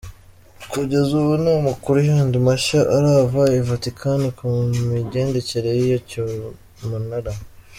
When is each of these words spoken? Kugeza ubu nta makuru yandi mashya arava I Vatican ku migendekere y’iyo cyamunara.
Kugeza 0.71 1.11
ubu 1.19 1.33
nta 1.43 1.53
makuru 1.67 1.97
yandi 2.09 2.37
mashya 2.47 2.79
arava 2.97 3.41
I 3.59 3.61
Vatican 3.67 4.21
ku 4.37 4.45
migendekere 4.91 5.69
y’iyo 5.79 5.99
cyamunara. 6.09 7.31